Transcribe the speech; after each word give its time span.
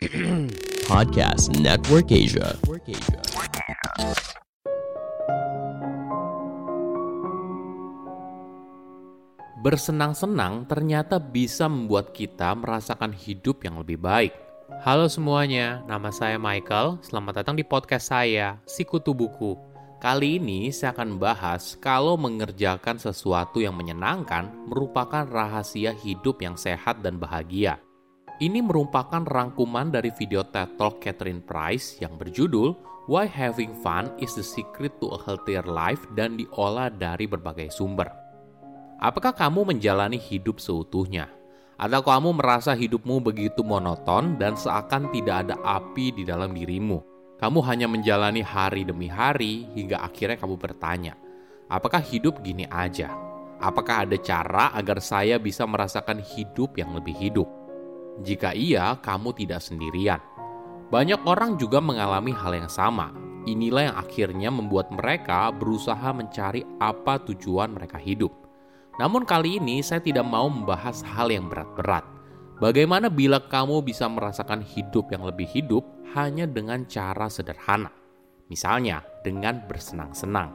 Podcast 0.88 1.52
Network 1.60 2.08
Asia. 2.08 2.56
Bersenang-senang 9.60 10.64
ternyata 10.64 11.20
bisa 11.20 11.68
membuat 11.68 12.16
kita 12.16 12.56
merasakan 12.56 13.12
hidup 13.12 13.60
yang 13.60 13.76
lebih 13.76 14.00
baik. 14.00 14.32
Halo 14.80 15.04
semuanya, 15.04 15.84
nama 15.84 16.08
saya 16.08 16.40
Michael. 16.40 16.96
Selamat 17.04 17.44
datang 17.44 17.60
di 17.60 17.64
podcast 17.68 18.08
saya, 18.08 18.56
Sikutu 18.64 19.12
Buku. 19.12 19.52
Kali 20.00 20.40
ini 20.40 20.72
saya 20.72 20.96
akan 20.96 21.20
bahas 21.20 21.76
kalau 21.76 22.16
mengerjakan 22.16 22.96
sesuatu 22.96 23.60
yang 23.60 23.76
menyenangkan 23.76 24.48
merupakan 24.64 25.28
rahasia 25.28 25.92
hidup 25.92 26.40
yang 26.40 26.56
sehat 26.56 27.04
dan 27.04 27.20
bahagia. 27.20 27.76
Ini 28.40 28.64
merupakan 28.64 29.20
rangkuman 29.20 29.92
dari 29.92 30.08
video 30.16 30.40
TED 30.40 30.80
Talk 30.80 31.04
Catherine 31.04 31.44
Price 31.44 32.00
yang 32.00 32.16
berjudul 32.16 32.72
Why 33.04 33.28
Having 33.28 33.76
Fun 33.84 34.08
is 34.16 34.32
the 34.32 34.40
Secret 34.40 34.96
to 34.96 35.12
a 35.12 35.20
Healthier 35.20 35.68
Life 35.68 36.08
dan 36.16 36.40
diolah 36.40 36.88
dari 36.88 37.28
berbagai 37.28 37.68
sumber. 37.68 38.08
Apakah 38.96 39.36
kamu 39.36 39.76
menjalani 39.76 40.16
hidup 40.16 40.56
seutuhnya? 40.56 41.28
Atau 41.76 42.00
kamu 42.00 42.32
merasa 42.32 42.72
hidupmu 42.72 43.20
begitu 43.20 43.60
monoton 43.60 44.40
dan 44.40 44.56
seakan 44.56 45.12
tidak 45.12 45.44
ada 45.44 45.60
api 45.60 46.08
di 46.08 46.24
dalam 46.24 46.56
dirimu? 46.56 47.04
Kamu 47.36 47.60
hanya 47.68 47.92
menjalani 47.92 48.40
hari 48.40 48.88
demi 48.88 49.12
hari 49.12 49.68
hingga 49.76 50.00
akhirnya 50.00 50.40
kamu 50.40 50.56
bertanya, 50.56 51.12
apakah 51.68 52.00
hidup 52.00 52.40
gini 52.40 52.64
aja? 52.72 53.12
Apakah 53.60 54.08
ada 54.08 54.16
cara 54.16 54.72
agar 54.72 54.96
saya 55.04 55.36
bisa 55.36 55.68
merasakan 55.68 56.24
hidup 56.24 56.80
yang 56.80 56.96
lebih 56.96 57.12
hidup? 57.20 57.59
Jika 58.20 58.50
iya, 58.52 58.98
kamu 58.98 59.30
tidak 59.38 59.62
sendirian. 59.62 60.18
Banyak 60.90 61.22
orang 61.22 61.54
juga 61.54 61.78
mengalami 61.78 62.34
hal 62.34 62.50
yang 62.58 62.66
sama. 62.66 63.14
Inilah 63.46 63.94
yang 63.94 63.96
akhirnya 63.96 64.50
membuat 64.50 64.90
mereka 64.90 65.48
berusaha 65.54 66.10
mencari 66.12 66.66
apa 66.82 67.22
tujuan 67.30 67.72
mereka 67.72 67.96
hidup. 67.96 68.34
Namun 69.00 69.24
kali 69.24 69.56
ini 69.56 69.80
saya 69.80 70.04
tidak 70.04 70.28
mau 70.28 70.50
membahas 70.50 71.00
hal 71.00 71.32
yang 71.32 71.48
berat-berat. 71.48 72.04
Bagaimana 72.60 73.08
bila 73.08 73.40
kamu 73.40 73.80
bisa 73.80 74.04
merasakan 74.04 74.60
hidup 74.60 75.08
yang 75.08 75.24
lebih 75.24 75.48
hidup 75.48 75.80
hanya 76.12 76.44
dengan 76.44 76.84
cara 76.84 77.32
sederhana, 77.32 77.88
misalnya 78.52 79.00
dengan 79.24 79.64
bersenang-senang. 79.64 80.52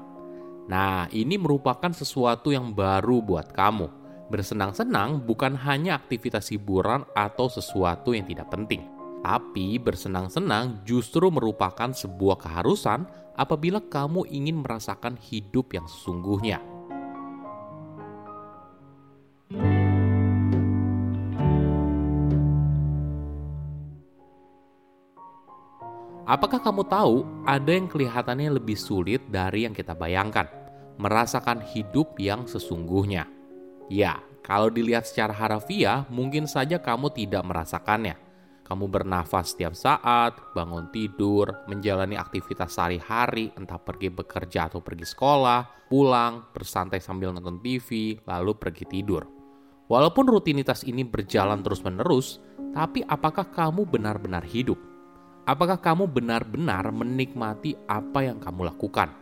Nah, 0.70 1.10
ini 1.10 1.42
merupakan 1.42 1.90
sesuatu 1.90 2.54
yang 2.54 2.78
baru 2.78 3.26
buat 3.26 3.50
kamu. 3.50 4.05
Bersenang-senang 4.26 5.22
bukan 5.22 5.54
hanya 5.54 6.02
aktivitas 6.02 6.50
hiburan 6.50 7.06
atau 7.14 7.46
sesuatu 7.46 8.10
yang 8.10 8.26
tidak 8.26 8.50
penting, 8.50 8.82
tapi 9.22 9.78
bersenang-senang 9.78 10.82
justru 10.82 11.30
merupakan 11.30 11.94
sebuah 11.94 12.42
keharusan 12.42 13.06
apabila 13.38 13.86
kamu 13.86 14.26
ingin 14.34 14.66
merasakan 14.66 15.14
hidup 15.22 15.78
yang 15.78 15.86
sesungguhnya. 15.86 16.58
Apakah 26.26 26.58
kamu 26.58 26.90
tahu 26.90 27.22
ada 27.46 27.70
yang 27.70 27.86
kelihatannya 27.86 28.58
lebih 28.58 28.74
sulit 28.74 29.22
dari 29.30 29.70
yang 29.70 29.78
kita 29.78 29.94
bayangkan? 29.94 30.50
Merasakan 30.98 31.62
hidup 31.62 32.18
yang 32.18 32.50
sesungguhnya. 32.50 33.35
Ya, 33.86 34.18
kalau 34.42 34.74
dilihat 34.74 35.06
secara 35.06 35.34
harafiah, 35.34 36.06
mungkin 36.10 36.50
saja 36.50 36.82
kamu 36.82 37.14
tidak 37.14 37.46
merasakannya. 37.46 38.18
Kamu 38.66 38.90
bernafas 38.90 39.54
setiap 39.54 39.78
saat, 39.78 40.42
bangun 40.58 40.90
tidur, 40.90 41.54
menjalani 41.70 42.18
aktivitas 42.18 42.74
sehari-hari, 42.74 43.54
entah 43.54 43.78
pergi 43.78 44.10
bekerja 44.10 44.74
atau 44.74 44.82
pergi 44.82 45.06
sekolah, 45.06 45.86
pulang, 45.86 46.50
bersantai 46.50 46.98
sambil 46.98 47.30
nonton 47.30 47.62
TV, 47.62 48.18
lalu 48.26 48.58
pergi 48.58 48.90
tidur. 48.90 49.30
Walaupun 49.86 50.26
rutinitas 50.26 50.82
ini 50.82 51.06
berjalan 51.06 51.62
terus-menerus, 51.62 52.42
tapi 52.74 53.06
apakah 53.06 53.54
kamu 53.54 53.86
benar-benar 53.86 54.42
hidup? 54.42 54.82
Apakah 55.46 55.78
kamu 55.78 56.10
benar-benar 56.10 56.90
menikmati 56.90 57.78
apa 57.86 58.26
yang 58.26 58.42
kamu 58.42 58.66
lakukan? 58.66 59.14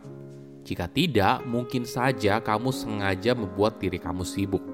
Jika 0.64 0.88
tidak, 0.88 1.44
mungkin 1.44 1.84
saja 1.84 2.40
kamu 2.40 2.72
sengaja 2.72 3.36
membuat 3.36 3.76
diri 3.76 4.00
kamu 4.00 4.24
sibuk. 4.24 4.64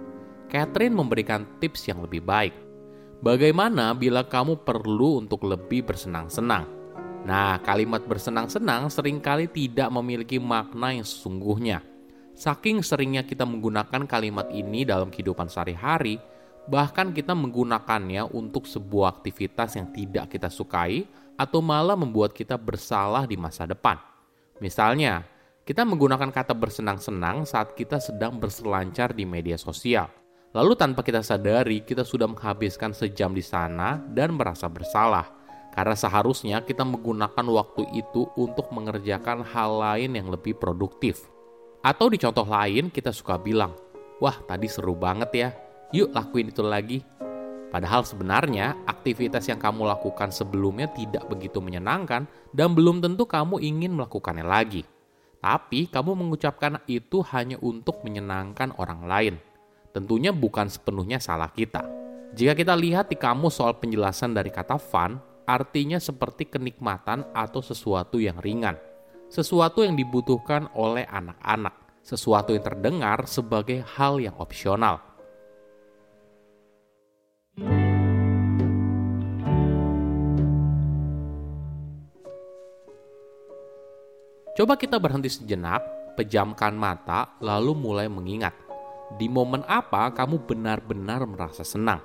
Catherine 0.46 0.94
memberikan 0.94 1.42
tips 1.58 1.90
yang 1.90 2.06
lebih 2.06 2.22
baik. 2.22 2.54
Bagaimana 3.20 3.90
bila 3.92 4.22
kamu 4.22 4.62
perlu 4.62 5.18
untuk 5.18 5.44
lebih 5.44 5.84
bersenang-senang? 5.84 6.64
Nah, 7.26 7.60
kalimat 7.60 8.00
bersenang-senang 8.06 8.88
sering 8.88 9.20
kali 9.20 9.50
tidak 9.50 9.92
memiliki 9.92 10.40
makna 10.40 10.94
yang 10.94 11.04
sesungguhnya. 11.04 11.84
Saking 12.32 12.80
seringnya 12.80 13.26
kita 13.26 13.44
menggunakan 13.44 14.08
kalimat 14.08 14.48
ini 14.48 14.88
dalam 14.88 15.12
kehidupan 15.12 15.52
sehari-hari, 15.52 16.16
bahkan 16.64 17.12
kita 17.12 17.36
menggunakannya 17.36 18.30
untuk 18.32 18.64
sebuah 18.64 19.20
aktivitas 19.20 19.76
yang 19.76 19.92
tidak 19.92 20.32
kita 20.32 20.48
sukai 20.48 21.04
atau 21.36 21.60
malah 21.60 21.98
membuat 21.98 22.32
kita 22.32 22.56
bersalah 22.56 23.28
di 23.28 23.36
masa 23.36 23.68
depan. 23.68 24.00
Misalnya, 24.64 25.24
kita 25.70 25.86
menggunakan 25.86 26.34
kata 26.34 26.50
bersenang-senang 26.50 27.46
saat 27.46 27.78
kita 27.78 28.02
sedang 28.02 28.42
berselancar 28.42 29.14
di 29.14 29.22
media 29.22 29.54
sosial. 29.54 30.10
Lalu 30.50 30.74
tanpa 30.74 31.06
kita 31.06 31.22
sadari, 31.22 31.86
kita 31.86 32.02
sudah 32.02 32.26
menghabiskan 32.26 32.90
sejam 32.90 33.30
di 33.30 33.38
sana 33.38 34.02
dan 34.10 34.34
merasa 34.34 34.66
bersalah. 34.66 35.30
Karena 35.70 35.94
seharusnya 35.94 36.66
kita 36.66 36.82
menggunakan 36.82 37.46
waktu 37.46 37.86
itu 37.94 38.26
untuk 38.34 38.66
mengerjakan 38.74 39.46
hal 39.46 39.78
lain 39.78 40.18
yang 40.18 40.26
lebih 40.26 40.58
produktif. 40.58 41.30
Atau 41.86 42.10
di 42.10 42.18
contoh 42.18 42.50
lain, 42.50 42.90
kita 42.90 43.14
suka 43.14 43.38
bilang, 43.38 43.70
Wah, 44.18 44.42
tadi 44.50 44.66
seru 44.66 44.98
banget 44.98 45.30
ya. 45.30 45.54
Yuk 45.94 46.10
lakuin 46.10 46.50
itu 46.50 46.66
lagi. 46.66 46.98
Padahal 47.70 48.02
sebenarnya 48.02 48.74
aktivitas 48.90 49.46
yang 49.46 49.62
kamu 49.62 49.86
lakukan 49.86 50.34
sebelumnya 50.34 50.90
tidak 50.90 51.30
begitu 51.30 51.62
menyenangkan 51.62 52.26
dan 52.50 52.74
belum 52.74 52.98
tentu 52.98 53.22
kamu 53.22 53.62
ingin 53.62 53.94
melakukannya 53.94 54.42
lagi. 54.42 54.82
Tapi 55.40 55.88
kamu 55.88 56.16
mengucapkan 56.20 56.84
itu 56.84 57.24
hanya 57.32 57.56
untuk 57.64 58.04
menyenangkan 58.04 58.76
orang 58.76 59.08
lain. 59.08 59.34
Tentunya 59.90 60.30
bukan 60.30 60.68
sepenuhnya 60.68 61.16
salah 61.16 61.48
kita. 61.48 61.82
Jika 62.36 62.54
kita 62.54 62.78
lihat 62.78 63.10
di 63.10 63.16
kamus 63.18 63.58
soal 63.58 63.74
penjelasan 63.80 64.36
dari 64.36 64.54
kata 64.54 64.78
fun, 64.78 65.18
artinya 65.48 65.98
seperti 65.98 66.46
kenikmatan 66.46 67.26
atau 67.34 67.58
sesuatu 67.58 68.22
yang 68.22 68.38
ringan. 68.38 68.78
Sesuatu 69.26 69.82
yang 69.82 69.98
dibutuhkan 69.98 70.70
oleh 70.78 71.08
anak-anak. 71.10 71.74
Sesuatu 72.06 72.54
yang 72.54 72.62
terdengar 72.62 73.26
sebagai 73.26 73.82
hal 73.98 74.22
yang 74.22 74.36
opsional 74.38 75.09
Coba 84.60 84.76
kita 84.76 85.00
berhenti 85.00 85.32
sejenak, 85.32 85.80
pejamkan 86.20 86.76
mata, 86.76 87.32
lalu 87.40 87.72
mulai 87.72 88.12
mengingat. 88.12 88.52
Di 89.16 89.24
momen 89.24 89.64
apa 89.64 90.12
kamu 90.12 90.44
benar-benar 90.44 91.24
merasa 91.24 91.64
senang? 91.64 92.04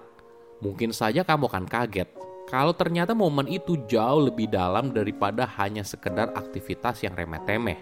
Mungkin 0.63 0.95
saja 0.95 1.27
kamu 1.27 1.51
akan 1.51 1.67
kaget 1.67 2.07
kalau 2.47 2.71
ternyata 2.71 3.11
momen 3.11 3.51
itu 3.51 3.75
jauh 3.91 4.31
lebih 4.31 4.47
dalam 4.47 4.95
daripada 4.95 5.43
hanya 5.59 5.83
sekedar 5.83 6.31
aktivitas 6.31 7.03
yang 7.03 7.19
remeh-temeh. 7.19 7.75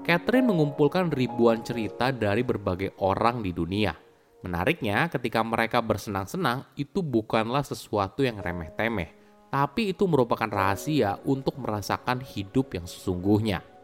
Catherine 0.00 0.48
mengumpulkan 0.48 1.12
ribuan 1.12 1.60
cerita 1.60 2.08
dari 2.08 2.40
berbagai 2.40 2.96
orang 3.04 3.44
di 3.44 3.52
dunia. 3.52 3.92
Menariknya, 4.40 5.12
ketika 5.12 5.44
mereka 5.44 5.84
bersenang-senang, 5.84 6.64
itu 6.80 7.04
bukanlah 7.04 7.68
sesuatu 7.68 8.24
yang 8.24 8.40
remeh-temeh, 8.40 9.12
tapi 9.52 9.92
itu 9.92 10.08
merupakan 10.08 10.48
rahasia 10.48 11.20
untuk 11.28 11.60
merasakan 11.60 12.24
hidup 12.24 12.72
yang 12.72 12.88
sesungguhnya. 12.88 13.75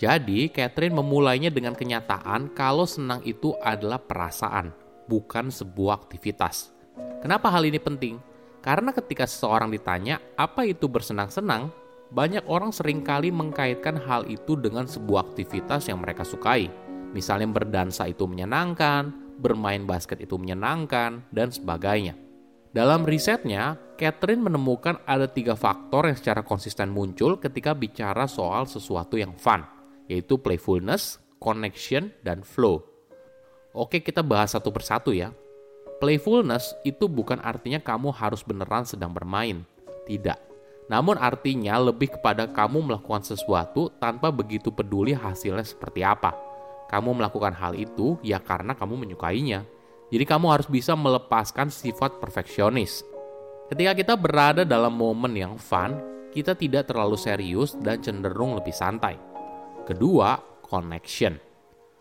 Jadi, 0.00 0.48
Catherine 0.48 0.96
memulainya 0.96 1.52
dengan 1.52 1.76
kenyataan 1.76 2.56
kalau 2.56 2.88
senang 2.88 3.20
itu 3.20 3.52
adalah 3.60 4.00
perasaan, 4.00 4.72
bukan 5.04 5.52
sebuah 5.52 6.08
aktivitas. 6.08 6.72
Kenapa 7.20 7.52
hal 7.52 7.68
ini 7.68 7.76
penting? 7.76 8.16
Karena 8.64 8.96
ketika 8.96 9.28
seseorang 9.28 9.68
ditanya 9.68 10.16
apa 10.40 10.64
itu 10.64 10.88
bersenang-senang, 10.88 11.68
banyak 12.16 12.48
orang 12.48 12.72
sering 12.72 13.04
kali 13.04 13.28
mengkaitkan 13.28 14.00
hal 14.08 14.24
itu 14.24 14.56
dengan 14.56 14.88
sebuah 14.88 15.36
aktivitas 15.36 15.92
yang 15.92 16.00
mereka 16.00 16.24
sukai. 16.24 16.72
Misalnya 17.12 17.52
berdansa 17.52 18.08
itu 18.08 18.24
menyenangkan, 18.24 19.36
bermain 19.36 19.84
basket 19.84 20.24
itu 20.24 20.40
menyenangkan, 20.40 21.28
dan 21.28 21.52
sebagainya. 21.52 22.16
Dalam 22.72 23.04
risetnya, 23.04 23.76
Catherine 24.00 24.40
menemukan 24.40 25.04
ada 25.04 25.28
tiga 25.28 25.52
faktor 25.52 26.08
yang 26.08 26.16
secara 26.16 26.40
konsisten 26.40 26.88
muncul 26.88 27.36
ketika 27.36 27.76
bicara 27.76 28.24
soal 28.24 28.64
sesuatu 28.64 29.20
yang 29.20 29.36
fun– 29.36 29.60
yaitu 30.10 30.34
playfulness, 30.34 31.22
connection, 31.38 32.10
dan 32.26 32.42
flow. 32.42 32.82
Oke, 33.70 34.02
kita 34.02 34.26
bahas 34.26 34.58
satu 34.58 34.74
persatu 34.74 35.14
ya. 35.14 35.30
Playfulness 36.02 36.74
itu 36.82 37.06
bukan 37.06 37.38
artinya 37.38 37.78
kamu 37.78 38.10
harus 38.10 38.42
beneran 38.42 38.82
sedang 38.82 39.14
bermain. 39.14 39.62
Tidak. 40.10 40.50
Namun 40.90 41.14
artinya 41.14 41.78
lebih 41.78 42.18
kepada 42.18 42.50
kamu 42.50 42.90
melakukan 42.90 43.22
sesuatu 43.22 43.94
tanpa 44.02 44.34
begitu 44.34 44.74
peduli 44.74 45.14
hasilnya 45.14 45.62
seperti 45.62 46.02
apa. 46.02 46.34
Kamu 46.90 47.14
melakukan 47.14 47.54
hal 47.54 47.78
itu 47.78 48.18
ya 48.26 48.42
karena 48.42 48.74
kamu 48.74 49.06
menyukainya. 49.06 49.62
Jadi 50.10 50.24
kamu 50.26 50.50
harus 50.50 50.66
bisa 50.66 50.98
melepaskan 50.98 51.70
sifat 51.70 52.18
perfeksionis. 52.18 53.06
Ketika 53.70 53.94
kita 53.94 54.14
berada 54.18 54.66
dalam 54.66 54.98
momen 54.98 55.38
yang 55.38 55.54
fun, 55.54 55.94
kita 56.34 56.58
tidak 56.58 56.90
terlalu 56.90 57.14
serius 57.14 57.78
dan 57.78 58.02
cenderung 58.02 58.58
lebih 58.58 58.74
santai. 58.74 59.29
Kedua, 59.90 60.38
connection. 60.62 61.34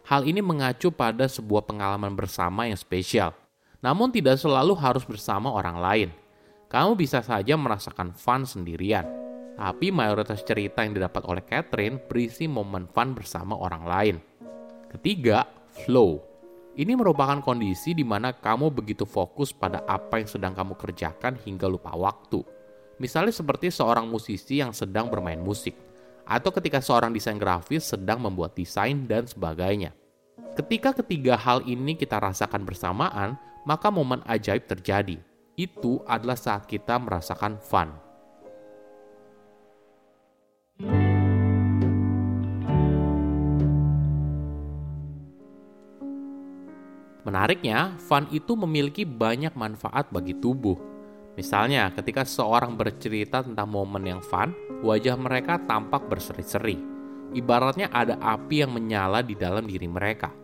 Hal 0.06 0.21
ini 0.30 0.45
mengacu 0.45 0.94
pada 0.94 1.25
sebuah 1.25 1.65
pengalaman 1.65 2.13
bersama 2.13 2.69
yang 2.69 2.77
spesial. 2.77 3.33
Namun 3.81 4.13
tidak 4.13 4.38
selalu 4.38 4.77
harus 4.77 5.01
bersama 5.01 5.50
orang 5.50 5.81
lain. 5.81 6.09
Kamu 6.69 6.94
bisa 6.94 7.25
saja 7.25 7.57
merasakan 7.57 8.13
fun 8.13 8.45
sendirian. 8.45 9.09
Tapi 9.57 9.89
mayoritas 9.89 10.45
cerita 10.45 10.86
yang 10.86 11.01
didapat 11.01 11.25
oleh 11.25 11.41
Catherine 11.41 11.97
berisi 11.97 12.45
momen 12.45 12.86
fun 12.94 13.18
bersama 13.18 13.57
orang 13.57 13.81
lain. 13.81 14.15
Ketiga, 14.94 15.50
flow. 15.81 16.21
Ini 16.77 16.94
merupakan 16.94 17.41
kondisi 17.41 17.97
di 17.97 18.06
mana 18.06 18.38
kamu 18.38 18.69
begitu 18.69 19.09
fokus 19.09 19.50
pada 19.50 19.81
apa 19.89 20.21
yang 20.21 20.30
sedang 20.30 20.53
kamu 20.53 20.77
kerjakan 20.77 21.41
hingga 21.41 21.65
lupa 21.65 21.97
waktu. 21.97 22.45
Misalnya 23.01 23.33
seperti 23.33 23.74
seorang 23.74 24.06
musisi 24.06 24.62
yang 24.62 24.77
sedang 24.77 25.09
bermain 25.09 25.41
musik, 25.41 25.88
atau 26.29 26.53
ketika 26.53 26.77
seorang 26.77 27.09
desain 27.09 27.41
grafis 27.41 27.89
sedang 27.89 28.21
membuat 28.21 28.53
desain 28.53 29.09
dan 29.09 29.25
sebagainya. 29.25 29.97
Ketika 30.53 30.93
ketiga 31.01 31.33
hal 31.33 31.65
ini 31.65 31.97
kita 31.97 32.21
rasakan 32.21 32.61
bersamaan, 32.69 33.33
maka 33.65 33.89
momen 33.89 34.21
ajaib 34.29 34.69
terjadi. 34.69 35.17
Itu 35.57 36.05
adalah 36.05 36.37
saat 36.37 36.69
kita 36.69 37.01
merasakan 37.01 37.57
fun. 37.57 37.89
Menariknya, 47.27 47.93
fun 47.99 48.25
itu 48.33 48.57
memiliki 48.57 49.03
banyak 49.05 49.53
manfaat 49.53 50.09
bagi 50.09 50.33
tubuh. 50.33 50.88
Misalnya, 51.39 51.88
ketika 51.95 52.27
seorang 52.27 52.75
bercerita 52.75 53.39
tentang 53.39 53.71
momen 53.71 54.03
yang 54.03 54.19
fun, 54.19 54.51
wajah 54.83 55.15
mereka 55.15 55.56
tampak 55.63 56.12
berseri-seri. 56.12 56.75
Ibaratnya 57.31 57.88
ada 57.95 58.19
api 58.19 58.68
yang 58.68 58.75
menyala 58.75 59.24
di 59.24 59.39
dalam 59.39 59.63
diri 59.63 59.88
mereka. 59.88 60.36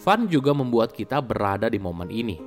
Fun 0.00 0.24
juga 0.32 0.56
membuat 0.56 0.96
kita 0.96 1.20
berada 1.20 1.68
di 1.68 1.76
momen 1.76 2.08
ini. 2.08 2.40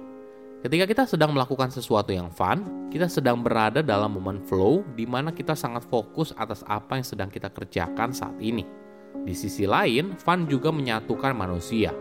Ketika 0.66 0.90
kita 0.90 1.04
sedang 1.06 1.38
melakukan 1.38 1.70
sesuatu 1.70 2.10
yang 2.10 2.34
fun, 2.34 2.90
kita 2.90 3.06
sedang 3.06 3.46
berada 3.46 3.86
dalam 3.86 4.18
momen 4.18 4.42
flow 4.42 4.82
di 4.98 5.06
mana 5.06 5.30
kita 5.30 5.54
sangat 5.54 5.86
fokus 5.86 6.34
atas 6.34 6.66
apa 6.66 6.98
yang 6.98 7.06
sedang 7.06 7.30
kita 7.30 7.54
kerjakan 7.54 8.10
saat 8.10 8.34
ini. 8.42 8.66
Di 9.22 9.38
sisi 9.38 9.70
lain, 9.70 10.18
fun 10.18 10.50
juga 10.50 10.74
menyatukan 10.74 11.38
manusia 11.38 11.94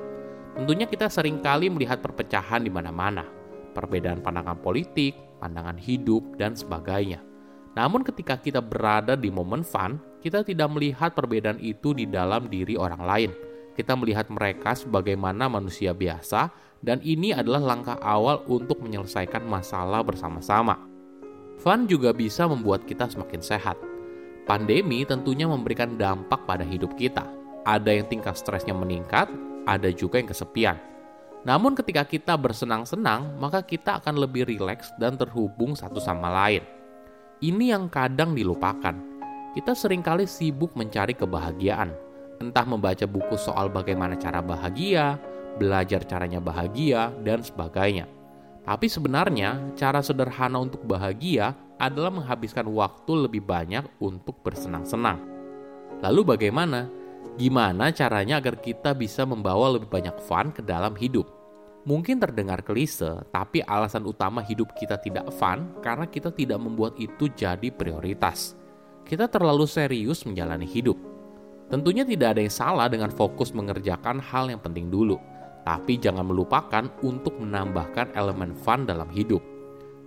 Tentunya 0.53 0.85
kita 0.85 1.09
sering 1.09 1.41
kali 1.41 1.73
melihat 1.73 2.05
perpecahan 2.05 2.61
di 2.61 2.69
mana-mana, 2.69 3.25
perbedaan 3.73 4.21
pandangan 4.21 4.61
politik, 4.61 5.17
pandangan 5.43 5.75
hidup, 5.75 6.39
dan 6.39 6.55
sebagainya. 6.55 7.19
Namun 7.75 8.06
ketika 8.06 8.39
kita 8.39 8.62
berada 8.62 9.19
di 9.19 9.27
momen 9.35 9.67
fun, 9.67 9.99
kita 10.23 10.47
tidak 10.47 10.71
melihat 10.71 11.11
perbedaan 11.19 11.59
itu 11.59 11.91
di 11.91 12.06
dalam 12.06 12.47
diri 12.47 12.79
orang 12.79 13.03
lain. 13.03 13.31
Kita 13.75 13.99
melihat 13.99 14.31
mereka 14.31 14.79
sebagaimana 14.79 15.50
manusia 15.50 15.91
biasa, 15.91 16.53
dan 16.79 17.03
ini 17.03 17.35
adalah 17.35 17.75
langkah 17.75 17.99
awal 17.99 18.44
untuk 18.47 18.79
menyelesaikan 18.85 19.43
masalah 19.43 20.05
bersama-sama. 20.06 20.79
Fun 21.59 21.91
juga 21.91 22.15
bisa 22.15 22.47
membuat 22.47 22.85
kita 22.87 23.09
semakin 23.09 23.43
sehat. 23.43 23.81
Pandemi 24.44 25.06
tentunya 25.06 25.47
memberikan 25.47 25.94
dampak 25.94 26.43
pada 26.44 26.67
hidup 26.67 26.94
kita. 26.99 27.23
Ada 27.62 28.03
yang 28.03 28.06
tingkat 28.11 28.35
stresnya 28.35 28.75
meningkat, 28.75 29.31
ada 29.65 29.89
juga 29.94 30.19
yang 30.19 30.29
kesepian. 30.29 30.92
Namun 31.43 31.75
ketika 31.75 32.06
kita 32.06 32.39
bersenang-senang, 32.39 33.35
maka 33.43 33.67
kita 33.67 33.99
akan 33.99 34.15
lebih 34.23 34.47
rileks 34.47 34.94
dan 34.94 35.19
terhubung 35.19 35.75
satu 35.75 35.99
sama 35.99 36.31
lain. 36.31 36.62
Ini 37.43 37.75
yang 37.75 37.91
kadang 37.91 38.39
dilupakan. 38.39 38.94
Kita 39.53 39.75
sering 39.75 40.06
kali 40.06 40.31
sibuk 40.31 40.79
mencari 40.79 41.19
kebahagiaan, 41.19 41.91
entah 42.39 42.62
membaca 42.62 43.03
buku 43.11 43.35
soal 43.35 43.69
bagaimana 43.75 44.15
cara 44.15 44.39
bahagia, 44.39 45.19
belajar 45.59 46.06
caranya 46.06 46.39
bahagia, 46.39 47.11
dan 47.27 47.43
sebagainya. 47.43 48.06
Tapi 48.62 48.87
sebenarnya, 48.87 49.75
cara 49.75 49.99
sederhana 49.99 50.62
untuk 50.62 50.87
bahagia 50.87 51.59
adalah 51.83 52.15
menghabiskan 52.15 52.71
waktu 52.71 53.27
lebih 53.27 53.43
banyak 53.43 53.83
untuk 53.99 54.39
bersenang-senang. 54.47 55.19
Lalu, 55.99 56.39
bagaimana? 56.39 57.02
Gimana 57.41 57.89
caranya 57.91 58.39
agar 58.39 58.61
kita 58.61 58.93
bisa 58.93 59.25
membawa 59.25 59.73
lebih 59.73 59.89
banyak 59.89 60.17
fun 60.29 60.53
ke 60.53 60.61
dalam 60.61 60.93
hidup? 60.95 61.25
Mungkin 61.83 62.23
terdengar 62.23 62.63
klise, 62.63 63.27
tapi 63.35 63.59
alasan 63.67 64.07
utama 64.07 64.39
hidup 64.39 64.71
kita 64.79 65.03
tidak 65.03 65.27
fun 65.35 65.75
karena 65.83 66.07
kita 66.07 66.31
tidak 66.31 66.63
membuat 66.63 66.95
itu 66.95 67.27
jadi 67.35 67.75
prioritas. 67.75 68.55
Kita 69.03 69.27
terlalu 69.27 69.67
serius 69.67 70.23
menjalani 70.23 70.63
hidup. 70.63 70.95
Tentunya 71.67 72.07
tidak 72.07 72.39
ada 72.39 72.41
yang 72.45 72.55
salah 72.55 72.87
dengan 72.87 73.11
fokus 73.11 73.51
mengerjakan 73.51 74.23
hal 74.23 74.53
yang 74.53 74.63
penting 74.63 74.95
dulu, 74.95 75.19
tapi 75.67 75.99
jangan 75.99 76.23
melupakan 76.23 76.87
untuk 77.03 77.35
menambahkan 77.43 78.15
elemen 78.15 78.55
fun 78.55 78.87
dalam 78.87 79.11
hidup. 79.11 79.43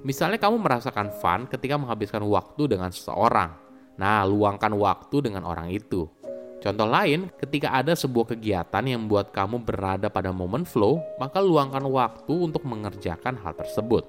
Misalnya 0.05 0.37
kamu 0.37 0.61
merasakan 0.61 1.11
fun 1.17 1.49
ketika 1.49 1.75
menghabiskan 1.75 2.21
waktu 2.23 2.69
dengan 2.69 2.93
seseorang. 2.93 3.51
Nah, 3.97 4.21
luangkan 4.23 4.71
waktu 4.77 5.25
dengan 5.25 5.43
orang 5.43 5.73
itu. 5.73 6.05
Contoh 6.63 6.89
lain, 6.89 7.29
ketika 7.37 7.71
ada 7.77 7.93
sebuah 7.93 8.33
kegiatan 8.33 8.83
yang 8.83 9.05
membuat 9.05 9.29
kamu 9.29 9.61
berada 9.61 10.09
pada 10.09 10.33
momen 10.33 10.65
flow, 10.65 10.97
maka 11.21 11.37
luangkan 11.37 11.85
waktu 11.85 12.33
untuk 12.33 12.65
mengerjakan 12.65 13.37
hal 13.37 13.53
tersebut. 13.53 14.07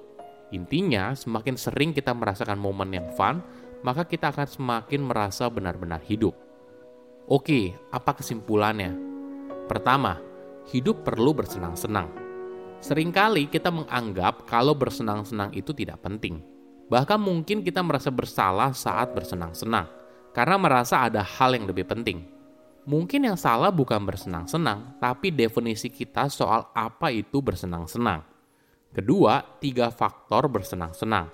Intinya, 0.55 1.11
semakin 1.13 1.59
sering 1.59 1.91
kita 1.91 2.15
merasakan 2.15 2.57
momen 2.57 2.95
yang 2.95 3.07
fun, 3.13 3.43
maka 3.85 4.07
kita 4.07 4.33
akan 4.33 4.47
semakin 4.47 5.01
merasa 5.05 5.45
benar-benar 5.51 6.01
hidup. 6.07 6.33
Oke, 7.27 7.75
apa 7.91 8.15
kesimpulannya? 8.15 8.95
Pertama, 9.67 10.17
hidup 10.71 11.03
perlu 11.03 11.35
bersenang-senang. 11.35 12.07
Seringkali 12.79 13.51
kita 13.51 13.67
menganggap 13.67 14.47
kalau 14.47 14.71
bersenang-senang 14.71 15.51
itu 15.51 15.75
tidak 15.75 15.99
penting. 15.99 16.39
Bahkan 16.87 17.19
mungkin 17.19 17.67
kita 17.67 17.83
merasa 17.83 18.07
bersalah 18.07 18.71
saat 18.71 19.11
bersenang-senang, 19.11 19.91
karena 20.31 20.55
merasa 20.55 21.03
ada 21.03 21.19
hal 21.19 21.51
yang 21.51 21.67
lebih 21.67 21.83
penting. 21.83 22.36
Mungkin 22.87 23.27
yang 23.27 23.35
salah 23.35 23.67
bukan 23.67 23.99
bersenang-senang, 24.07 24.95
tapi 25.03 25.27
definisi 25.27 25.91
kita 25.91 26.31
soal 26.31 26.71
apa 26.71 27.11
itu 27.11 27.43
bersenang-senang. 27.43 28.23
Kedua, 28.95 29.43
tiga 29.59 29.91
faktor 29.91 30.47
bersenang-senang. 30.47 31.27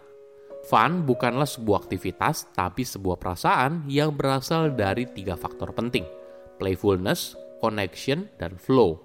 Fun 0.65 1.05
bukanlah 1.05 1.45
sebuah 1.45 1.85
aktivitas, 1.85 2.49
tapi 2.57 2.81
sebuah 2.81 3.21
perasaan 3.21 3.85
yang 3.85 4.17
berasal 4.17 4.73
dari 4.73 5.05
tiga 5.05 5.37
faktor 5.37 5.77
penting: 5.77 6.09
playfulness, 6.57 7.37
connection, 7.61 8.25
dan 8.41 8.57
flow. 8.57 8.97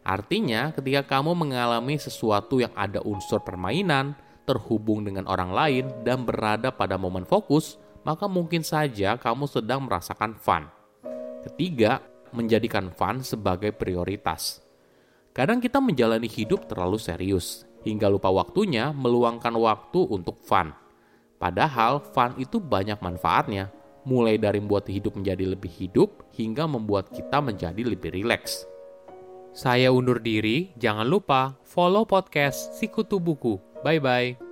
Artinya, 0.00 0.72
ketika 0.72 1.20
kamu 1.20 1.36
mengalami 1.36 2.00
sesuatu 2.00 2.56
yang 2.56 2.72
ada 2.72 3.04
unsur 3.04 3.44
permainan, 3.44 4.16
terhubung 4.48 5.04
dengan 5.04 5.28
orang 5.28 5.52
lain, 5.52 5.84
dan 6.08 6.24
berada 6.24 6.72
pada 6.72 6.96
momen 6.96 7.28
fokus, 7.28 7.76
maka 8.00 8.24
mungkin 8.24 8.64
saja 8.64 9.20
kamu 9.20 9.44
sedang 9.44 9.84
merasakan 9.84 10.40
fun. 10.40 10.80
Ketiga, 11.42 12.02
menjadikan 12.32 12.90
fun 12.94 13.20
sebagai 13.20 13.74
prioritas. 13.74 14.62
Kadang 15.32 15.58
kita 15.58 15.80
menjalani 15.80 16.28
hidup 16.28 16.68
terlalu 16.68 17.00
serius, 17.00 17.64
hingga 17.82 18.08
lupa 18.08 18.28
waktunya 18.28 18.90
meluangkan 18.92 19.52
waktu 19.56 20.00
untuk 20.06 20.40
fun. 20.44 20.72
Padahal 21.40 21.98
fun 21.98 22.38
itu 22.38 22.62
banyak 22.62 23.00
manfaatnya, 23.02 23.72
mulai 24.06 24.38
dari 24.38 24.62
membuat 24.62 24.86
hidup 24.86 25.18
menjadi 25.18 25.54
lebih 25.54 25.70
hidup 25.70 26.26
hingga 26.34 26.66
membuat 26.66 27.10
kita 27.10 27.42
menjadi 27.42 27.82
lebih 27.82 28.14
rileks. 28.14 28.66
Saya 29.52 29.92
undur 29.92 30.22
diri, 30.22 30.72
jangan 30.80 31.04
lupa 31.04 31.60
follow 31.66 32.08
podcast 32.08 32.72
Sikutu 32.78 33.20
Buku. 33.20 33.60
Bye-bye. 33.84 34.51